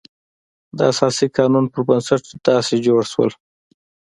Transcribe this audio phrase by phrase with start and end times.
[0.77, 3.31] د اساسي قانون پر بنسټ داسې جوړ شول.